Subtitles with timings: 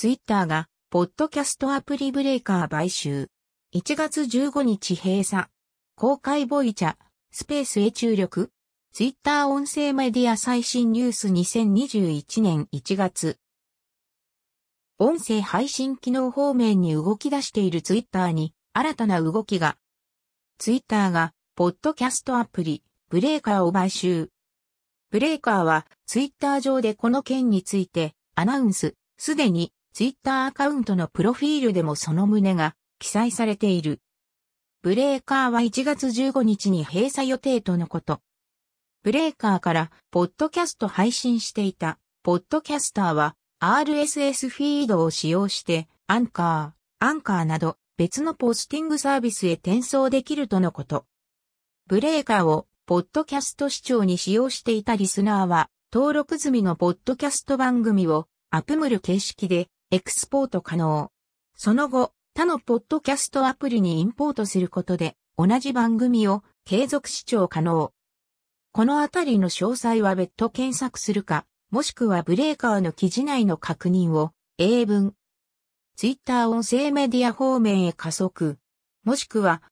[0.00, 3.30] ツイッターが、ポッドキャストアプリブレーカー買収。
[3.74, 5.48] 1月15日閉鎖。
[5.96, 6.94] 公開ボイチャ、
[7.32, 8.52] スペースへ注力。
[8.92, 13.40] ツイッター音声メディア最新ニュース2021年1月。
[15.00, 19.78] 音声配信機能方面に動き出しているツイッターに新たな動きが。
[20.58, 24.30] ツイッターが、ポッドキャストアプリ、ブレーカーを買収。
[25.10, 34.00] ブレーカーは、ツイッター上でこの件について、アナウンス、すでに、ツイッターアカウントのプロフィールでもその旨が、記載されている。
[34.80, 38.20] ブレーカーは1月15日に閉鎖予定とのこと。
[39.02, 51.06] ブレーカーから、ポッドキャスト配信していた、ポッドキャスターは、RSS フィードを使用して、アンカー、アンカーなど、別のポスティングサービスへ転送できるとのこと。
[51.88, 61.10] ブレーカーを、ポッドキャスト視聴に使用していたリスナーは、登録済みのポッドキャスト番組を、アップムル形式で、エクスポート可能。
[61.56, 67.94] その後、他のポッドキャストアプリにインポートすることで、同じ番組を継続視聴可能。
[68.72, 75.14] このあたりの詳細は別途検索するか、もしくはブレーカーの記事内の確認を、英文、
[75.96, 78.58] ツイッター音声メディア方面へ加速。
[79.04, 79.62] もしくは、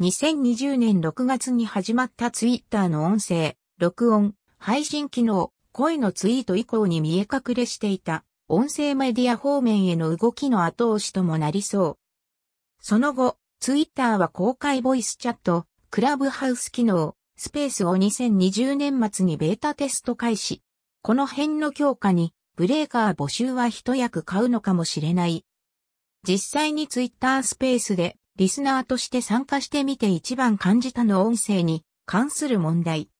[0.00, 11.98] 2020年6月に始まったツイッターの音声、録音、配信機能、声のツイート以降に見え隠れしていた、音声メディア方面への動きの後押しともなりそう。
[12.80, 20.62] その後、ツイッターは公開ボイスチャット、クラブハウス機能、スペースを2020年末にベータテスト開始。
[21.02, 25.44] この辺の強化に、ブレーカー募集は一役買うのかもしれない。
[26.22, 33.10] 実際にツイッタースペースでリスナーとして参加してみて一番感じたの音声に関する問題。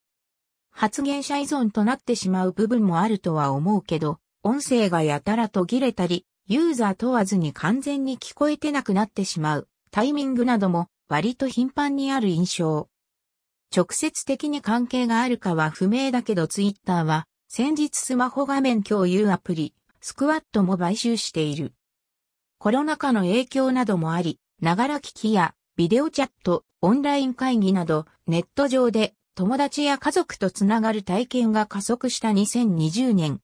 [0.70, 12.88] 発言者依存となってしまう部分もあるとは思うけど、音声がやたら途切れたり、ユーザー問わずに完全に聞こえてなくなってしまうタイミングなども割と頻繁にある印象。
[13.76, 21.72] 直接的に関係があるかは不明だけどツイッターは先日スマホ画面共有アプリスクワットも買収している。
[22.60, 33.40] コロナ禍の影響などもあり、ながら聞きやビデオチャット、オンライン会議など、ネット上で友達や家族とつながる体験が加速した2020年。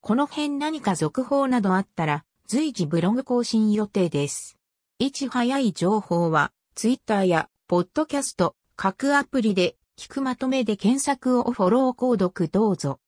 [0.00, 4.56] この辺何か続報などあったら随時ブログ更新予定です。
[4.98, 13.00] いち早い情報はツイッターやポッドキャスト各アプリで聞くまとめで検索をフォロー購読どうぞ。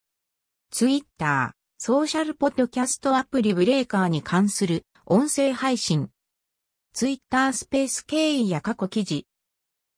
[0.73, 6.09] ツイッター、ソーシャルポッドキャストアプリブレーカーに関する音声配信。
[6.93, 9.27] ツイッタースペース経緯や過去記事。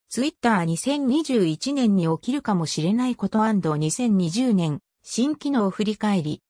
[0.10, 6.42] ツイッター2021年に起きるかもしれないこと &2020 年新機能振り返り。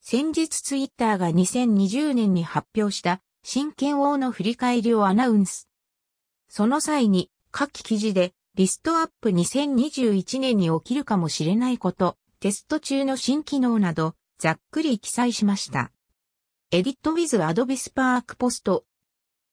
[0.00, 5.68] 先日ツイッターが2020年に発表した新権王の振り返りをアナウンス。
[6.48, 15.92] その際に下記記事でリストアップ2021年に起きるかもしれないことテスト中の新機能など、ざっくり記載しました。
[16.72, 18.84] エディットウィズアドビスパークポスト